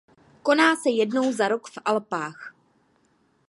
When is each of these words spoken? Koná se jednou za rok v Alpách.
Koná 0.43 0.75
se 0.75 0.89
jednou 0.89 1.31
za 1.31 1.47
rok 1.47 1.67
v 1.71 1.77
Alpách. 1.85 2.53